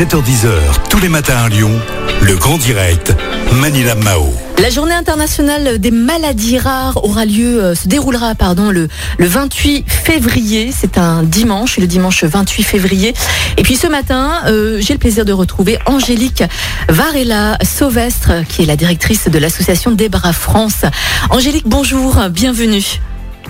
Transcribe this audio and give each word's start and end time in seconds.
7h10h, 0.00 0.48
tous 0.88 0.98
les 1.00 1.10
matins 1.10 1.36
à 1.36 1.50
Lyon, 1.50 1.78
le 2.22 2.34
grand 2.34 2.56
direct, 2.56 3.14
Manila 3.60 3.94
Mao. 3.96 4.32
La 4.56 4.70
journée 4.70 4.94
internationale 4.94 5.78
des 5.78 5.90
maladies 5.90 6.56
rares 6.56 7.04
aura 7.04 7.26
lieu, 7.26 7.62
euh, 7.62 7.74
se 7.74 7.86
déroulera 7.86 8.34
pardon, 8.34 8.70
le, 8.70 8.88
le 9.18 9.26
28 9.26 9.84
février. 9.86 10.72
C'est 10.74 10.96
un 10.96 11.22
dimanche, 11.22 11.76
le 11.76 11.86
dimanche 11.86 12.24
28 12.24 12.62
février. 12.62 13.12
Et 13.58 13.62
puis 13.62 13.76
ce 13.76 13.88
matin, 13.88 14.40
euh, 14.46 14.80
j'ai 14.80 14.94
le 14.94 14.98
plaisir 14.98 15.26
de 15.26 15.34
retrouver 15.34 15.78
Angélique 15.84 16.44
Varela 16.88 17.58
Sauvestre, 17.62 18.46
qui 18.48 18.62
est 18.62 18.66
la 18.66 18.76
directrice 18.76 19.28
de 19.28 19.38
l'association 19.38 19.90
Debra 19.90 20.32
France. 20.32 20.86
Angélique, 21.28 21.68
bonjour, 21.68 22.16
bienvenue. 22.30 23.00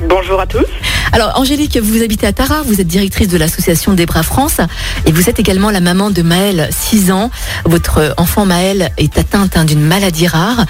Bonjour 0.09 0.41
à 0.41 0.47
tous. 0.47 0.67
Alors 1.13 1.33
Angélique, 1.39 1.77
vous 1.77 2.03
habitez 2.03 2.27
à 2.27 2.33
Tarare, 2.33 2.65
vous 2.65 2.81
êtes 2.81 2.87
directrice 2.87 3.29
de 3.29 3.37
l'association 3.37 3.93
Des 3.95 4.07
Bras 4.07 4.23
France 4.23 4.59
et 5.07 5.13
vous 5.13 5.29
êtes 5.29 5.41
également 5.41 5.71
la 5.71 5.81
maman 5.81 6.11
de 6.11 6.23
Maëlle, 6.23 6.69
6 6.71 7.11
ans. 7.11 7.31
Votre 7.65 8.15
enfant 8.17 8.47
Maëlle 8.47 8.91
est 8.97 9.19
atteinte 9.19 9.57
hein, 9.57 9.65
d'une 9.65 9.81
maladie 9.81 10.29
rare. 10.29 10.65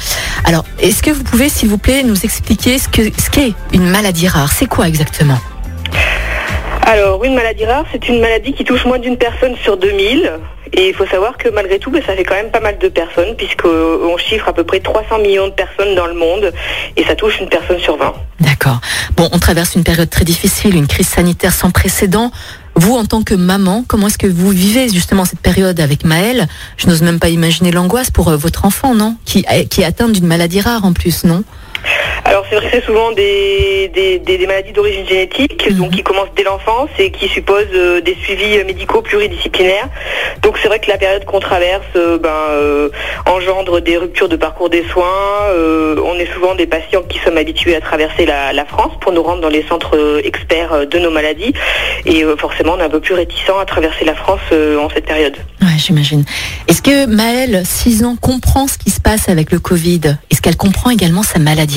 Alors, 0.44 0.64
est-ce 0.78 1.02
que 1.02 1.10
vous 1.10 1.22
pouvez, 1.22 1.48
s'il 1.48 1.68
vous 1.68 1.78
plaît, 1.78 2.02
nous 2.02 2.24
expliquer 2.24 2.78
ce 2.78 2.88
qu'est 2.88 3.54
une 3.72 3.88
maladie 3.88 4.28
rare? 4.28 4.50
C'est 4.50 4.66
quoi 4.66 4.88
exactement? 4.88 5.38
Alors, 6.90 7.22
une 7.22 7.36
maladie 7.36 7.64
rare, 7.66 7.84
c'est 7.92 8.08
une 8.08 8.20
maladie 8.20 8.52
qui 8.52 8.64
touche 8.64 8.84
moins 8.84 8.98
d'une 8.98 9.16
personne 9.16 9.54
sur 9.62 9.76
2000. 9.76 10.28
Et 10.72 10.88
il 10.88 10.94
faut 10.94 11.06
savoir 11.06 11.38
que 11.38 11.48
malgré 11.48 11.78
tout, 11.78 11.88
ben, 11.88 12.02
ça 12.04 12.16
fait 12.16 12.24
quand 12.24 12.34
même 12.34 12.50
pas 12.50 12.58
mal 12.58 12.78
de 12.78 12.88
personnes, 12.88 13.36
puisqu'on 13.36 14.16
chiffre 14.16 14.48
à 14.48 14.52
peu 14.52 14.64
près 14.64 14.80
300 14.80 15.20
millions 15.20 15.46
de 15.46 15.52
personnes 15.52 15.94
dans 15.94 16.08
le 16.08 16.14
monde, 16.14 16.52
et 16.96 17.04
ça 17.04 17.14
touche 17.14 17.38
une 17.38 17.48
personne 17.48 17.78
sur 17.78 17.96
20. 17.96 18.12
D'accord. 18.40 18.80
Bon, 19.16 19.28
on 19.30 19.38
traverse 19.38 19.76
une 19.76 19.84
période 19.84 20.10
très 20.10 20.24
difficile, 20.24 20.74
une 20.74 20.88
crise 20.88 21.06
sanitaire 21.06 21.52
sans 21.52 21.70
précédent. 21.70 22.32
Vous, 22.74 22.96
en 22.96 23.04
tant 23.04 23.22
que 23.22 23.34
maman, 23.34 23.84
comment 23.86 24.08
est-ce 24.08 24.18
que 24.18 24.26
vous 24.26 24.50
vivez 24.50 24.88
justement 24.88 25.24
cette 25.24 25.40
période 25.40 25.78
avec 25.78 26.04
Maëlle? 26.04 26.48
Je 26.76 26.88
n'ose 26.88 27.02
même 27.02 27.20
pas 27.20 27.28
imaginer 27.28 27.70
l'angoisse 27.70 28.10
pour 28.10 28.30
euh, 28.30 28.36
votre 28.36 28.64
enfant, 28.64 28.96
non? 28.96 29.14
Qui, 29.24 29.44
qui 29.70 29.82
est 29.82 29.84
atteint 29.84 30.08
d'une 30.08 30.26
maladie 30.26 30.60
rare 30.60 30.84
en 30.84 30.92
plus, 30.92 31.22
non? 31.22 31.44
Alors 32.24 32.44
c'est 32.48 32.56
vrai 32.56 32.66
que 32.66 32.72
c'est 32.72 32.84
souvent 32.84 33.12
des, 33.12 33.90
des, 33.94 34.18
des- 34.18 34.38
des 34.38 34.46
maladies 34.46 34.72
d'origine 34.72 35.06
génétique, 35.06 35.68
Mhm. 35.70 35.76
donc 35.78 35.90
qui 35.92 36.02
commencent 36.02 36.32
dès 36.36 36.42
l'enfance 36.44 36.88
et 36.98 37.10
qui 37.10 37.28
supposent 37.28 37.64
euh, 37.74 38.00
des 38.00 38.14
suivis 38.22 38.58
euh, 38.58 38.64
médicaux 38.64 39.02
pluridisciplinaires. 39.02 39.88
Donc 40.42 40.58
c'est 40.62 40.68
vrai 40.68 40.78
que 40.80 40.88
la 40.88 40.98
période 40.98 41.24
qu'on 41.24 41.40
traverse 41.40 41.82
euh, 41.96 42.18
ben, 42.18 42.28
euh, 42.50 42.88
engendre 43.26 43.80
des 43.80 43.96
ruptures 43.96 44.28
de 44.28 44.36
parcours 44.36 44.70
des 44.70 44.84
soins. 44.92 45.06
On 46.02 46.14
est 46.18 46.32
souvent 46.34 46.54
des 46.54 46.66
patients 46.66 47.02
qui 47.08 47.18
sommes 47.20 47.36
habitués 47.38 47.74
à 47.76 47.80
traverser 47.80 48.26
la, 48.26 48.52
la 48.52 48.64
France 48.64 48.92
pour 49.00 49.12
nous 49.12 49.22
rendre 49.22 49.40
dans 49.40 49.48
les 49.48 49.62
centres 49.66 50.20
experts 50.24 50.86
de 50.86 50.98
nos 50.98 51.10
maladies. 51.10 51.52
Et 52.06 52.24
forcément 52.38 52.74
on 52.76 52.80
est 52.80 52.84
un 52.84 52.88
peu 52.90 53.00
plus 53.00 53.14
réticent 53.14 53.50
à 53.60 53.64
traverser 53.64 54.04
la 54.04 54.14
France 54.14 54.40
en 54.52 54.88
cette 54.90 55.06
période. 55.06 55.36
Ouais, 55.62 55.68
j'imagine. 55.78 56.24
Est-ce 56.68 56.82
que 56.82 57.06
Maëlle, 57.06 57.62
6 57.64 58.04
ans, 58.04 58.16
comprend 58.20 58.66
ce 58.66 58.78
qui 58.78 58.90
se 58.90 59.00
passe 59.00 59.28
avec 59.28 59.50
le 59.52 59.58
Covid? 59.58 60.16
Est-ce 60.30 60.40
qu'elle 60.40 60.56
comprend 60.56 60.90
également 60.90 61.22
sa 61.22 61.38
maladie? 61.38 61.69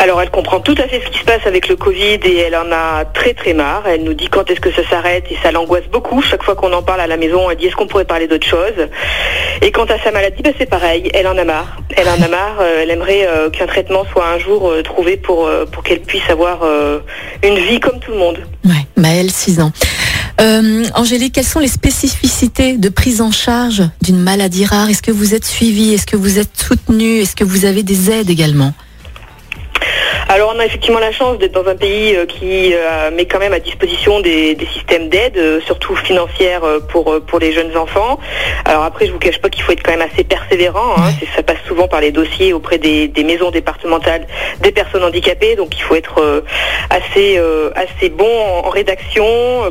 Alors 0.00 0.22
elle 0.22 0.30
comprend 0.30 0.60
tout 0.60 0.76
à 0.78 0.86
fait 0.86 1.02
ce 1.04 1.10
qui 1.10 1.18
se 1.18 1.24
passe 1.24 1.44
avec 1.44 1.68
le 1.68 1.74
Covid 1.74 2.20
et 2.22 2.36
elle 2.36 2.54
en 2.54 2.70
a 2.70 3.04
très 3.04 3.34
très 3.34 3.52
marre. 3.52 3.82
Elle 3.86 4.04
nous 4.04 4.14
dit 4.14 4.28
quand 4.28 4.48
est-ce 4.48 4.60
que 4.60 4.70
ça 4.70 4.82
s'arrête 4.88 5.24
et 5.30 5.36
ça 5.42 5.50
l'angoisse 5.50 5.86
beaucoup. 5.90 6.22
Chaque 6.22 6.44
fois 6.44 6.54
qu'on 6.54 6.72
en 6.72 6.82
parle 6.82 7.00
à 7.00 7.08
la 7.08 7.16
maison, 7.16 7.50
elle 7.50 7.56
dit 7.56 7.66
est-ce 7.66 7.74
qu'on 7.74 7.88
pourrait 7.88 8.04
parler 8.04 8.28
d'autre 8.28 8.46
chose? 8.46 8.88
Et 9.60 9.72
quant 9.72 9.86
à 9.86 9.98
sa 9.98 10.12
maladie, 10.12 10.40
ben, 10.42 10.54
c'est 10.56 10.70
pareil, 10.70 11.10
elle 11.14 11.26
en 11.26 11.36
a 11.36 11.42
marre. 11.42 11.78
Elle 11.96 12.08
en 12.08 12.22
a 12.22 12.28
marre, 12.28 12.58
euh, 12.60 12.80
elle 12.82 12.90
aimerait 12.90 13.26
euh, 13.26 13.50
qu'un 13.50 13.66
traitement 13.66 14.04
soit 14.12 14.24
un 14.24 14.38
jour 14.38 14.70
euh, 14.70 14.82
trouvé 14.82 15.16
pour, 15.16 15.46
euh, 15.46 15.64
pour 15.66 15.82
qu'elle 15.82 16.00
puisse 16.00 16.28
avoir 16.30 16.60
une 17.42 17.58
vie 17.58 17.80
comme 17.80 17.98
tout 17.98 18.12
le 18.12 18.18
monde. 18.18 18.38
Ouais, 18.64 18.86
Maëlle, 18.96 19.30
6 19.30 19.60
ans. 19.60 19.72
Euh, 20.40 20.84
Angélique, 20.94 21.34
quelles 21.34 21.44
sont 21.44 21.58
les 21.58 21.68
spécificités 21.68 22.76
de 22.76 22.88
prise 22.88 23.20
en 23.20 23.30
charge 23.32 23.82
d'une 24.02 24.18
maladie 24.20 24.64
rare? 24.64 24.88
Est-ce 24.88 25.02
que 25.02 25.10
vous 25.10 25.34
êtes 25.34 25.44
suivi 25.44 25.92
Est-ce 25.92 26.06
que 26.06 26.16
vous 26.16 26.38
êtes 26.38 26.56
soutenu 26.56 27.18
Est-ce 27.18 27.34
que 27.34 27.44
vous 27.44 27.64
avez 27.64 27.82
des 27.82 28.10
aides 28.10 28.30
également? 28.30 28.72
Alors 30.30 30.52
on 30.54 30.58
a 30.58 30.66
effectivement 30.66 30.98
la 30.98 31.10
chance 31.10 31.38
d'être 31.38 31.52
dans 31.52 31.66
un 31.66 31.74
pays 31.74 32.14
euh, 32.14 32.26
qui 32.26 32.74
euh, 32.74 33.10
met 33.10 33.24
quand 33.24 33.38
même 33.38 33.54
à 33.54 33.60
disposition 33.60 34.20
des, 34.20 34.54
des 34.54 34.66
systèmes 34.66 35.08
d'aide, 35.08 35.38
euh, 35.38 35.58
surtout 35.62 35.96
financières 35.96 36.64
euh, 36.64 36.80
pour, 36.80 37.18
pour 37.26 37.38
les 37.38 37.50
jeunes 37.52 37.74
enfants. 37.78 38.18
Alors 38.66 38.82
après 38.82 39.06
je 39.06 39.12
vous 39.12 39.18
cache 39.18 39.38
pas 39.38 39.48
qu'il 39.48 39.62
faut 39.62 39.72
être 39.72 39.82
quand 39.82 39.96
même 39.96 40.06
assez 40.12 40.24
persévérant. 40.24 40.96
hein. 40.98 41.10
Ça 41.34 41.42
passe 41.42 41.56
souvent 41.66 41.88
par 41.88 42.02
les 42.02 42.12
dossiers 42.12 42.52
auprès 42.52 42.76
des, 42.76 43.08
des 43.08 43.24
maisons 43.24 43.50
départementales 43.50 44.26
des 44.60 44.70
personnes 44.70 45.02
handicapées, 45.02 45.56
donc 45.56 45.76
il 45.78 45.82
faut 45.82 45.94
être 45.94 46.42
assez, 46.90 47.40
assez 47.74 48.08
bon 48.10 48.28
en, 48.64 48.68
rédaction 48.70 49.24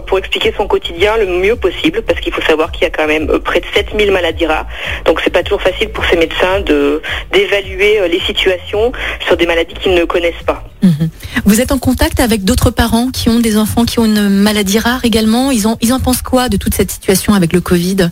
pour 0.07 0.17
expliquer 0.17 0.53
son 0.55 0.65
quotidien 0.67 1.17
le 1.17 1.25
mieux 1.25 1.55
possible, 1.55 2.01
parce 2.01 2.19
qu'il 2.19 2.33
faut 2.33 2.41
savoir 2.41 2.71
qu'il 2.71 2.83
y 2.83 2.85
a 2.85 2.89
quand 2.89 3.05
même 3.07 3.27
près 3.39 3.59
de 3.59 3.65
7000 3.73 4.11
maladies 4.11 4.45
rares. 4.45 4.65
Donc 5.05 5.19
c'est 5.23 5.29
pas 5.29 5.43
toujours 5.43 5.61
facile 5.61 5.89
pour 5.89 6.05
ces 6.05 6.15
médecins 6.15 6.61
de 6.61 7.01
d'évaluer 7.31 8.07
les 8.07 8.19
situations 8.21 8.91
sur 9.25 9.35
des 9.35 9.45
maladies 9.45 9.75
qu'ils 9.75 9.93
ne 9.93 10.05
connaissent 10.05 10.43
Mhm. 10.83 11.09
Vous 11.45 11.61
êtes 11.61 11.71
en 11.71 11.79
contact 11.79 12.19
avec 12.19 12.43
d'autres 12.43 12.69
parents 12.69 13.09
qui 13.09 13.29
ont 13.29 13.39
des 13.39 13.57
enfants 13.57 13.85
qui 13.85 13.99
ont 13.99 14.05
une 14.05 14.29
maladie 14.29 14.79
rare 14.79 15.03
également 15.03 15.51
ils, 15.51 15.67
en 15.67 15.99
pensent 15.99 16.21
quoi 16.21 16.49
de 16.49 16.57
toute 16.57 16.75
cette 16.75 16.91
situation 16.91 17.33
avec 17.33 17.53
le 17.53 17.61
Covid? 17.61 18.09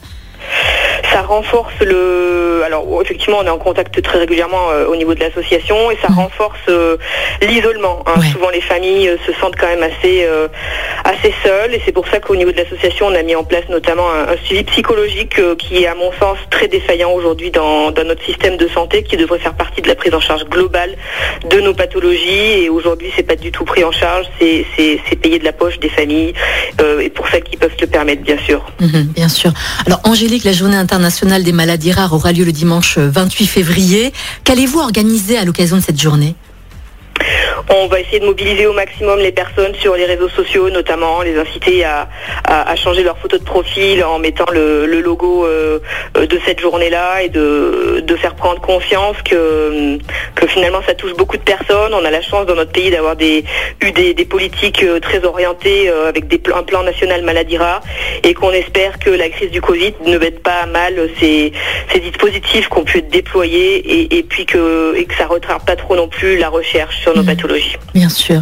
Renforce 1.26 1.74
le. 1.82 2.62
Alors 2.66 2.86
effectivement, 3.02 3.38
on 3.42 3.46
est 3.46 3.50
en 3.50 3.58
contact 3.58 4.02
très 4.02 4.18
régulièrement 4.20 4.70
euh, 4.72 4.86
au 4.88 4.96
niveau 4.96 5.14
de 5.14 5.20
l'association 5.20 5.92
et 5.92 5.98
ça 6.02 6.08
renforce 6.08 6.58
euh, 6.70 6.98
l'isolement. 7.42 8.04
hein. 8.08 8.20
Ouais. 8.20 8.28
Souvent, 8.32 8.50
les 8.50 8.62
familles 8.62 9.10
euh, 9.10 9.18
se 9.26 9.34
sentent 9.34 9.56
quand 9.56 9.68
même 9.68 9.84
assez 9.84 10.26
assez 11.04 11.34
seules 11.44 11.74
et 11.76 11.82
c'est 11.86 11.92
pour 11.92 12.08
ça 12.08 12.20
qu'au 12.20 12.36
niveau 12.36 12.52
de 12.52 12.58
l'association, 12.58 13.08
on 13.08 13.16
a 13.16 13.22
mis 13.24 13.36
en 13.36 13.44
place 13.44 13.64
notamment 13.70 14.10
un, 14.12 14.34
un 14.34 14.38
suivi 14.46 14.64
psychologique 14.64 15.36
qui 15.58 15.84
est 15.84 15.88
à 15.88 15.96
mon 15.96 16.12
sens 16.20 16.38
très 16.50 16.68
défaillant 16.68 17.12
aujourd'hui 17.12 17.52
dans, 17.52 17.92
dans 17.92 18.04
notre 18.06 18.24
système 18.24 18.58
de 18.58 18.68
santé, 18.68 19.04
qui 19.04 19.18
devrait 19.18 19.40
faire 19.40 19.54
partie 19.54 19.82
de 19.82 19.88
la 19.88 19.96
prise 19.96 20.14
en 20.14 20.20
charge 20.20 20.46
globale 20.46 20.96
de 21.50 21.60
nos 21.60 21.74
pathologies 21.74 22.64
et 22.64 22.70
aujourd'hui, 22.70 23.12
c'est 23.16 23.24
pas 23.24 23.36
du 23.36 23.52
tout 23.52 23.66
pris 23.66 23.84
en 23.84 23.92
charge. 23.92 24.26
C'est 24.40 24.66
c'est 24.76 25.00
c'est 25.10 25.16
payé 25.16 25.40
de 25.40 25.44
la 25.46 25.54
poche 25.54 25.80
des 25.80 25.90
familles 25.90 26.34
et 27.02 27.10
pour 27.10 27.28
celles 27.28 27.44
qui 27.44 27.58
peuvent 27.58 27.76
se 27.76 27.82
le 27.82 27.88
permettre, 27.88 28.22
bien 28.24 28.38
sûr. 28.46 28.66
Mhm, 28.80 29.04
Bien 29.16 29.30
sûr. 29.30 29.52
Alors 29.86 30.00
Angélique, 30.04 30.44
la 30.44 30.52
journée 30.52 30.76
internationale 30.78 31.15
des 31.24 31.52
maladies 31.52 31.92
rares 31.92 32.14
aura 32.14 32.32
lieu 32.34 32.44
le 32.44 32.52
dimanche 32.52 32.98
28 32.98 33.46
février. 33.46 34.14
Qu'allez-vous 34.44 34.80
organiser 34.80 35.38
à 35.38 35.46
l'occasion 35.46 35.78
de 35.78 35.82
cette 35.82 36.02
journée? 36.02 36.36
On 37.70 37.88
va 37.88 38.00
essayer 38.00 38.20
de 38.20 38.26
mobiliser 38.26 38.68
au 38.68 38.74
maximum 38.74 39.20
les 39.20 39.32
personnes 39.32 39.74
sur 39.76 39.96
les 39.96 40.06
réseaux 40.06 40.30
sociaux, 40.30 40.70
notamment 40.70 41.22
les 41.24 41.38
inciter 41.38 41.84
à, 41.84 42.08
à- 42.44 42.70
à 42.72 42.76
changer 42.76 43.04
leur 43.04 43.18
photo 43.18 43.38
de 43.38 43.44
profil 43.44 44.04
en 44.04 44.20
mettant 44.20 44.46
le, 44.54 44.86
le 44.86 45.02
logo 45.02 45.46
euh, 45.46 45.80
euh, 46.18 46.28
de 46.28 46.40
cette 46.46 46.60
journée-là 46.62 47.24
et 47.24 47.30
de, 47.30 48.02
de 48.06 48.16
faire 48.16 48.36
prendre 48.36 48.62
conscience 48.62 49.18
que, 49.24 49.98
que 50.36 50.48
finalement 50.48 50.82
ça 50.86 50.94
touche 50.94 51.14
beaucoup 51.14 51.38
de 51.38 51.42
personnes. 51.44 51.94
On 51.94 52.06
a 52.06 52.12
la 52.12 52.22
chance 52.22 52.46
dans 52.46 52.56
notre 52.56 52.72
pays 52.72 52.92
d'avoir 52.92 53.16
des, 53.16 53.44
eu 53.82 53.92
des, 53.92 54.14
des 54.14 54.26
politiques 54.26 54.84
euh, 54.84 55.00
très 55.00 55.26
orientées 55.26 55.90
avec 55.90 56.28
des 56.28 56.42
un 56.56 56.64
plan 56.64 56.84
national 56.84 57.24
maladie 57.24 57.58
rare 57.58 57.82
et 58.24 58.34
qu'on 58.36 58.52
espère 58.52 59.00
que 59.00 59.10
la 59.10 59.30
crise 59.30 59.50
du 59.52 59.60
Covid 59.62 59.94
ne 60.06 60.18
mette 60.20 60.44
pas 60.44 60.60
à 60.64 60.66
mal 60.68 61.10
ces, 61.20 61.52
ces 61.92 62.00
dispositifs 62.00 62.68
qu'on 62.70 62.84
pu 62.84 63.00
être 63.00 63.10
déployés 63.10 63.78
et, 63.78 64.18
et 64.20 64.24
puis 64.24 64.46
que, 64.46 64.94
et 64.96 65.06
que 65.06 65.16
ça 65.16 65.26
retarde 65.26 65.66
pas 65.66 65.76
trop 65.76 65.96
non 65.96 66.08
plus 66.08 66.38
la 66.38 66.50
recherche 66.50 66.98
sur 67.02 67.16
nos 67.16 67.24
Mhm. 67.26 67.30
Pathologies. 67.60 67.78
Bien 67.94 68.10
sûr. 68.10 68.42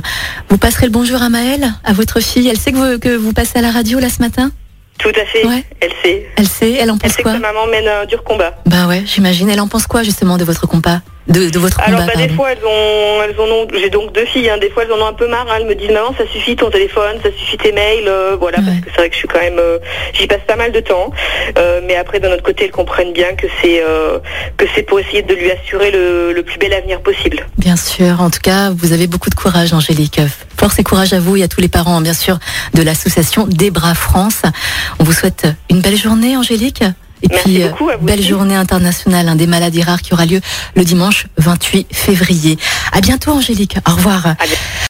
Vous 0.49 0.57
passerez 0.57 0.87
le 0.87 0.91
bonjour 0.91 1.21
à 1.21 1.29
Maëlle, 1.29 1.73
à 1.83 1.93
votre 1.93 2.19
fille. 2.19 2.47
Elle 2.47 2.57
sait 2.57 2.71
que 2.71 2.77
vous, 2.77 2.99
que 2.99 3.15
vous 3.15 3.33
passez 3.33 3.59
à 3.59 3.61
la 3.61 3.71
radio 3.71 3.99
là 3.99 4.09
ce 4.09 4.19
matin? 4.21 4.51
Tout 4.99 5.09
à 5.09 5.25
fait, 5.25 5.45
Ouais. 5.45 5.63
elle 5.81 5.91
sait. 6.03 6.25
Elle 6.37 6.47
sait 6.47 6.71
Elle 6.73 6.91
en 6.91 6.93
Elle 6.95 6.99
pense 6.99 7.11
sait 7.11 7.17
que 7.17 7.23
quoi? 7.23 7.33
sa 7.33 7.39
maman 7.39 7.65
mène 7.67 7.87
un 7.87 8.05
dur 8.05 8.23
combat. 8.23 8.53
Bah 8.65 8.87
ouais, 8.87 9.03
j'imagine. 9.05 9.49
Elle 9.49 9.59
en 9.59 9.67
pense 9.67 9.87
quoi 9.87 10.03
justement 10.03 10.37
de 10.37 10.43
votre 10.43 10.67
combat? 10.67 11.01
De, 11.33 11.49
de 11.49 11.59
votre 11.59 11.79
Alors 11.81 12.01
combat, 12.01 12.11
bah, 12.15 12.21
des 12.27 12.33
fois 12.33 12.51
elles 12.51 12.65
ont, 12.65 13.23
elles 13.23 13.39
en 13.39 13.51
ont, 13.51 13.67
j'ai 13.73 13.89
donc 13.89 14.13
deux 14.13 14.25
filles, 14.25 14.49
hein, 14.49 14.57
des 14.59 14.69
fois 14.69 14.83
elles 14.83 14.91
en 14.93 14.99
ont 15.01 15.07
un 15.07 15.13
peu 15.13 15.27
marre, 15.27 15.47
hein, 15.49 15.55
elles 15.59 15.67
me 15.67 15.75
disent 15.75 15.91
maman 15.91 16.13
ça 16.17 16.25
suffit 16.31 16.55
ton 16.55 16.69
téléphone, 16.69 17.17
ça 17.23 17.29
suffit 17.37 17.57
tes 17.57 17.71
mails, 17.71 18.07
euh, 18.07 18.35
voilà 18.39 18.59
Ouais. 18.59 18.65
parce 18.65 18.79
que 18.81 18.89
c'est 18.91 18.97
vrai 18.97 19.09
que 19.09 19.15
je 19.15 19.19
suis 19.19 19.27
quand 19.27 19.39
même, 19.41 19.59
euh, 19.59 19.77
j'y 20.13 20.27
passe 20.27 20.41
pas 20.47 20.55
mal 20.55 20.71
de 20.71 20.79
temps, 20.79 21.11
Euh, 21.57 21.81
mais 21.85 21.95
après 21.95 22.19
d'un 22.19 22.31
autre 22.31 22.43
côté 22.43 22.65
elles 22.65 22.71
comprennent 22.71 23.13
bien 23.13 23.33
que 23.35 23.47
c'est 23.61 23.81
que 24.57 24.65
c'est 24.75 24.83
pour 24.83 24.99
essayer 24.99 25.21
de 25.21 25.33
lui 25.33 25.51
assurer 25.51 25.91
le, 25.91 26.31
le 26.33 26.43
plus 26.43 26.57
bel 26.57 26.73
avenir 26.73 27.01
possible. 27.01 27.45
Bien 27.57 27.75
sûr. 27.75 28.21
En 28.21 28.29
tout 28.29 28.39
cas, 28.41 28.69
vous 28.71 28.93
avez 28.93 29.07
beaucoup 29.07 29.29
de 29.29 29.35
courage, 29.35 29.73
Angélique. 29.73 30.19
Force 30.57 30.79
et 30.79 30.83
courage 30.83 31.13
à 31.13 31.19
vous 31.19 31.35
et 31.37 31.43
à 31.43 31.47
tous 31.47 31.61
les 31.61 31.67
parents, 31.67 31.99
bien 32.01 32.13
sûr, 32.13 32.37
de 32.73 32.81
l'association 32.83 33.45
Des 33.47 33.71
Bras 33.71 33.95
France. 33.95 34.41
On 34.99 35.03
vous 35.03 35.13
souhaite 35.13 35.47
une 35.69 35.81
belle 35.81 35.97
journée, 35.97 36.37
Angélique. 36.37 36.83
Et 37.23 37.27
Merci 37.29 37.43
puis, 37.43 37.63
beaucoup, 37.63 37.89
à 37.89 37.95
vous 37.95 38.05
belle 38.05 38.19
aussi. 38.19 38.27
journée 38.27 38.55
internationale 38.55 39.29
hein, 39.29 39.35
des 39.35 39.47
maladies 39.47 39.81
rares 39.81 40.01
qui 40.01 40.13
aura 40.13 40.25
lieu 40.25 40.41
le 40.75 40.83
dimanche 40.83 41.27
28 41.37 41.87
février. 41.91 42.57
À 42.91 42.99
bientôt, 42.99 43.31
Angélique. 43.31 43.77
Au 43.87 43.95
revoir. 43.95 44.27
À. 44.27 44.35